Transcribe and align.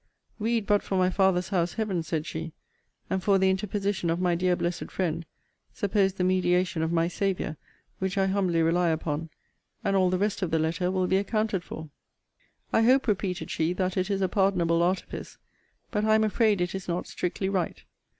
'Read 0.39 0.65
but 0.65 0.81
for 0.81 0.95
my 0.97 1.11
father's 1.11 1.49
house, 1.49 1.73
Heaven, 1.73 2.01
said 2.01 2.25
she, 2.25 2.53
and 3.07 3.23
for 3.23 3.37
the 3.37 3.51
interposition 3.51 4.09
of 4.09 4.19
my 4.19 4.33
dear 4.33 4.55
blessed 4.55 4.89
friend, 4.89 5.27
suppose 5.73 6.13
the 6.13 6.23
mediation 6.23 6.81
of 6.81 6.91
my 6.91 7.07
Saviour 7.07 7.55
(which 7.99 8.17
I 8.17 8.25
humbly 8.25 8.63
rely 8.63 8.89
upon); 8.89 9.29
and 9.83 9.95
all 9.95 10.09
the 10.09 10.17
rest 10.17 10.41
of 10.41 10.49
the 10.49 10.57
letter 10.57 10.89
will 10.89 11.05
be 11.05 11.17
accounted 11.17 11.63
for.' 11.63 11.91
I 12.73 12.81
hope 12.81 13.05
(repeated 13.07 13.51
she) 13.51 13.73
that 13.73 13.95
it 13.95 14.09
is 14.09 14.21
a 14.23 14.27
pardonable 14.27 14.81
artifice. 14.81 15.37
But 15.91 16.03
I 16.03 16.15
am 16.15 16.23
afraid 16.23 16.61
it 16.61 16.73
is 16.73 16.87
not 16.87 17.05
strictly 17.05 17.47
right. 17.47 17.83